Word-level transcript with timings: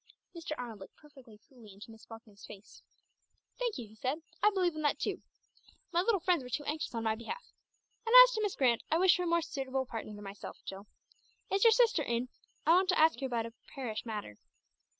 Mr. 0.35 0.53
Arnold 0.57 0.79
looked 0.79 0.95
perfectly 0.95 1.39
coolly 1.47 1.71
into 1.71 1.91
Miss 1.91 2.05
Falkner's 2.07 2.43
face. 2.47 2.81
"Thank 3.59 3.77
you," 3.77 3.87
he 3.87 3.93
said. 3.93 4.23
"I 4.41 4.49
believe 4.49 4.75
in 4.75 4.81
that 4.81 4.97
too. 4.97 5.21
My 5.91 6.01
little 6.01 6.19
friends 6.19 6.41
were 6.41 6.49
too 6.49 6.63
anxious 6.63 6.95
on 6.95 7.03
my 7.03 7.13
behalf. 7.13 7.53
And 8.07 8.15
as 8.23 8.31
to 8.31 8.41
Miss 8.41 8.55
Grant, 8.55 8.81
I 8.89 8.97
wish 8.97 9.17
her 9.17 9.25
a 9.25 9.27
more 9.27 9.43
suitable 9.43 9.85
partner 9.85 10.15
than 10.15 10.23
myself, 10.23 10.57
Jill. 10.65 10.87
Is 11.51 11.63
your 11.63 11.69
sister 11.71 12.01
in? 12.01 12.29
I 12.65 12.71
want 12.73 12.89
to 12.89 12.99
ask 12.99 13.19
her 13.19 13.27
about 13.27 13.45
a 13.45 13.53
parish 13.75 14.03
matter." 14.03 14.39